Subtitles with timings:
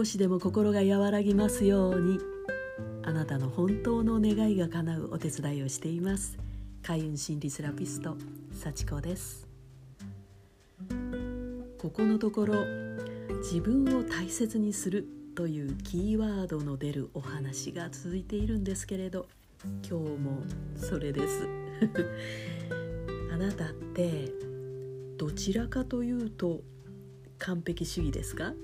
[0.00, 2.18] 少しでも心が和らぎますように。
[3.02, 6.38] あなたの本当の願いが叶うお手伝いをしています。
[6.82, 8.16] 開運心理セラピスト
[8.50, 9.46] 幸子です。
[11.76, 12.54] ここのところ
[13.42, 19.26] 自分を大切にするというキーワードの出るお話が続いているんですけれど
[19.86, 20.42] 今日も
[20.76, 21.46] それです。
[23.30, 24.32] あなたって
[25.18, 26.62] どちらかというと
[27.36, 28.54] 完璧主義ですか？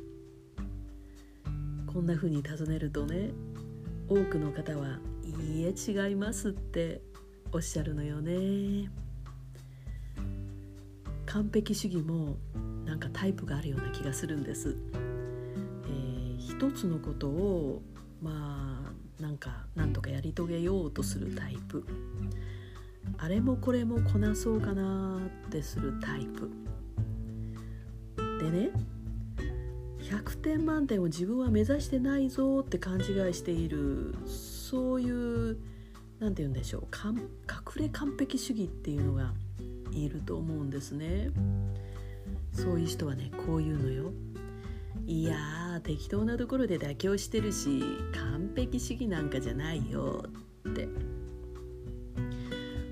[1.97, 3.31] こんな風に尋ねるとね
[4.07, 7.01] 多くの方は「いいえ違います」って
[7.53, 8.91] おっしゃるのよね。
[11.25, 12.37] 完璧主義も
[12.85, 14.77] なんかタイプがあるような気がするんです、
[15.87, 17.83] えー、一つのことを
[18.21, 21.83] まあなんかなんとかやり遂げようとするタイプ。
[23.17, 26.51] あれもこれもこなそうかなってするタイプ。
[28.39, 28.96] でね
[30.47, 35.59] 点満点を自分は目指してないぞって勘違いしているそういう
[36.21, 39.33] 何て言うんでしょう隠れ完璧主義っていうのが
[39.91, 41.31] いると思うんですね。
[42.53, 44.13] そういう人はねこういうのよ。
[45.05, 47.83] いやー適当なところで妥協してるし
[48.15, 50.27] 完璧主義なんかじゃないよ
[50.69, 50.89] って、う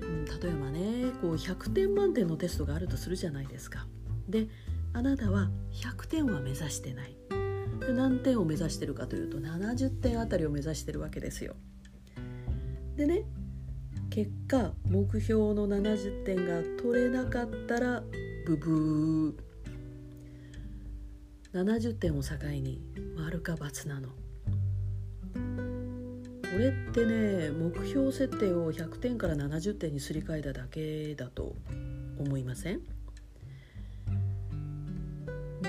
[0.07, 3.87] ん、例えばねこう100点満点のテストがあるとするじゃないですか。
[4.27, 4.49] で
[4.91, 7.15] あなたは100点は目指してない
[7.93, 11.55] 何点を目指してるかというと70点あたりを目指してるわけですよ。
[12.95, 13.23] でね
[14.09, 18.03] 結果目標の70点が取れなかったら
[18.45, 19.45] ブブー。
[21.53, 22.81] 70点を境に
[23.17, 24.09] 丸か×なの。
[24.09, 24.15] こ
[26.57, 31.55] れってね目標設定を100点から70点にすり替えただけだと
[32.17, 32.81] 思いません？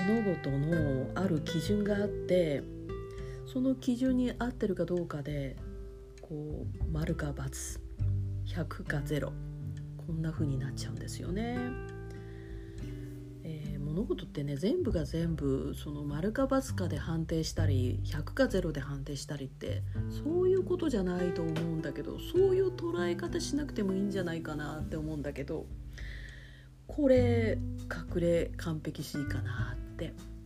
[0.07, 2.63] 物事のある基準があって
[3.45, 5.57] その基準に合ってるかどうかで
[6.21, 9.31] こう丸か ×100 か0
[9.97, 11.57] こんな風になっちゃうんですよね。
[13.43, 19.83] えー、物事ってね全部が全部その丸か×かで判定したり100か0で判定したりって
[20.23, 25.65] そういうことじゃないと思うんだけどそういう捉え方しなくてもいいんじゃないかなって思うんだけど
[26.87, 27.57] これ
[28.15, 29.86] 隠れ完璧主義かなって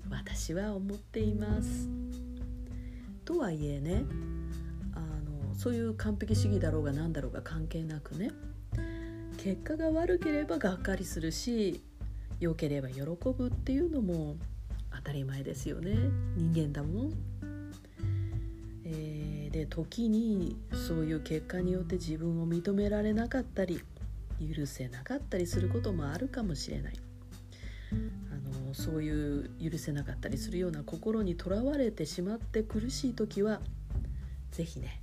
[0.10, 1.90] 私は思っています。
[3.26, 4.04] とはいえね
[4.94, 8.32] あのそういう完璧主義だろうが何だろうが関係なくね
[9.38, 11.82] 結果が悪ければがっかりするし
[12.40, 14.36] 良ければ喜ぶっていうのも
[14.94, 15.96] 当たり前ですよね
[16.36, 17.14] 人間だもん。
[18.84, 23.82] えー、で時にそういう結果によって自分を認められなかったり
[24.40, 27.11] 許せなかったりすることもあるかもしれない。
[27.92, 33.62] あのそういう許せなかったりするような心にとらわれてしまって苦しい時は
[34.52, 35.02] 是非ね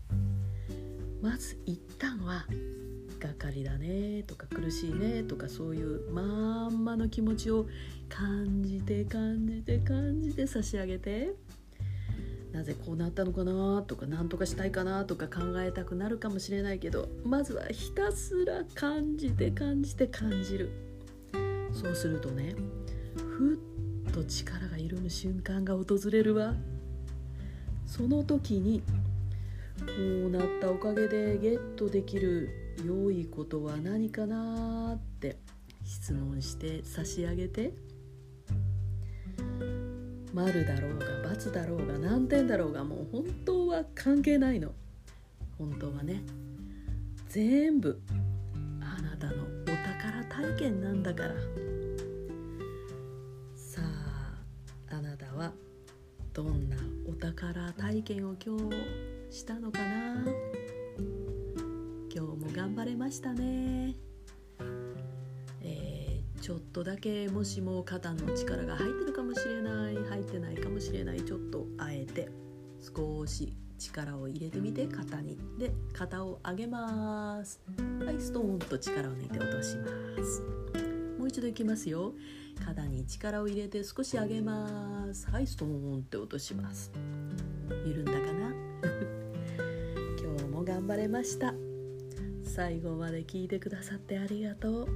[1.22, 2.46] まず一旦は
[3.18, 7.66] 「がかりだね」とか「苦しいね」とかそういうまんまの気持ちを
[8.08, 11.34] 感じて感じて感じて差し上げて
[12.52, 20.87] なぜこうなったのかなとか何とかしたいかなとか考えたくなるかもしれないけどまずはひたすら感じて感じて感じる。
[21.78, 22.56] そうするとね
[23.16, 23.54] ふ
[24.08, 26.54] っと力が緩む瞬間が訪れるわ。
[27.86, 28.82] その時に
[29.78, 29.84] こ
[30.26, 35.38] うなったおかげでゲットできる良いことは何かなって
[35.84, 37.72] 質問して差し上げて
[40.34, 44.72] 丸だろうが×だろうが何点だろうがもう本当は関係ないの
[45.58, 46.22] 本当はね
[47.28, 48.00] 全部
[50.38, 51.30] 体験なんだから。
[53.56, 55.52] さああなたは。
[56.32, 56.76] どんな
[57.08, 60.24] お宝体験を今日したのかな？
[60.94, 63.96] 今日も頑張れましたね、
[65.60, 69.96] えー、ちょっとだけもしも肩の力が入ってるかもしれない。
[69.96, 71.20] 入ってないかもしれない。
[71.22, 72.28] ちょっとあえて
[72.94, 75.36] 少し力を入れてみて肩に。
[75.58, 77.60] で肩を上げます。
[78.18, 79.86] ストーンと力を抜いて落としま
[80.24, 80.42] す。
[81.18, 82.14] もう一度いきますよ。
[82.64, 85.30] 肩に力を入れて少し上げます。
[85.30, 86.90] はいストーンって落とします。
[87.86, 88.54] 緩んだかな？
[90.20, 91.54] 今日も頑張れました。
[92.44, 94.88] 最後まで聞いてくださってありがとう、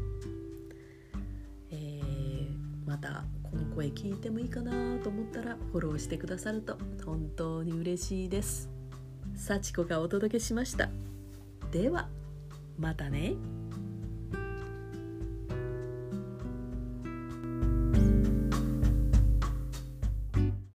[1.71, 8.69] えー、またこの声聞いてもいいかなと思ったらフォローしてくださると本当に嬉しいです。
[9.37, 10.91] 幸子がお届けしました。
[11.71, 12.22] では。
[12.79, 13.35] またね。